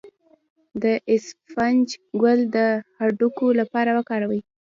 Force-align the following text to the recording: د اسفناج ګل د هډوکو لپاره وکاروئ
د 0.83 0.85
اسفناج 1.15 1.87
ګل 2.21 2.39
د 2.55 2.57
هډوکو 2.99 3.47
لپاره 3.59 3.89
وکاروئ 3.97 4.39